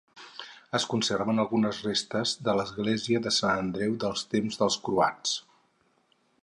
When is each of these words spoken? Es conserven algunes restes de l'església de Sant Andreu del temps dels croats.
Es 0.77 0.85
conserven 0.93 1.41
algunes 1.43 1.81
restes 1.89 2.33
de 2.47 2.57
l'església 2.61 3.23
de 3.27 3.35
Sant 3.39 3.63
Andreu 3.67 3.95
del 4.05 4.21
temps 4.35 4.61
dels 4.63 4.83
croats. 4.89 5.41